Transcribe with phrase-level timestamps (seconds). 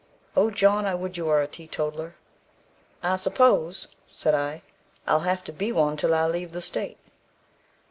[0.35, 2.15] Oh, John, I would you were a teetotaller.'
[3.03, 4.63] 'I suppose,' said I,
[5.05, 6.97] 'I'll have to be one till I leave the state.'